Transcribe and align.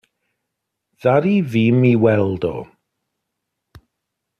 Ddaru 0.95 1.35
fi 1.51 1.63
'm 1.71 1.79
i 1.91 1.95
weld 2.03 2.43
o. 2.55 2.57